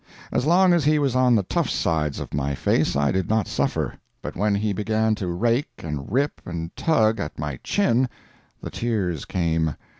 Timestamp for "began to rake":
4.73-5.83